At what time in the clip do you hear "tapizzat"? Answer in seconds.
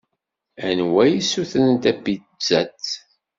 1.83-2.81